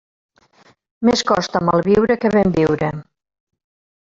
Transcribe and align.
Més 1.09 1.23
costa 1.31 1.61
mal 1.67 1.83
viure 1.91 2.17
que 2.25 2.33
ben 2.37 2.57
viure. 2.57 2.91